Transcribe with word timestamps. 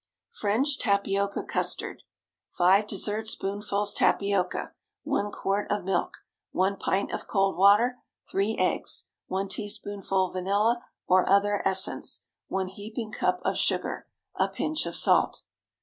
FRENCH 0.31 0.79
TAPIOCA 0.79 1.43
CUSTARD. 1.47 1.97
✠ 1.97 2.01
5 2.49 2.87
dessert 2.87 3.27
spoonfuls 3.27 3.93
tapioca. 3.93 4.73
1 5.03 5.31
quart 5.31 5.69
of 5.71 5.83
milk. 5.83 6.23
1 6.53 6.77
pint 6.77 7.11
of 7.11 7.27
cold 7.27 7.55
water. 7.55 7.99
3 8.31 8.55
eggs. 8.57 9.09
1 9.27 9.47
teaspoonful 9.47 10.31
vanilla, 10.31 10.83
or 11.05 11.29
other 11.29 11.61
essence. 11.65 12.23
1 12.47 12.69
heaping 12.69 13.11
cup 13.11 13.41
of 13.45 13.55
sugar. 13.55 14.07
A 14.33 14.47
pinch 14.47 14.87
of 14.87 14.95
salt. 14.95 15.43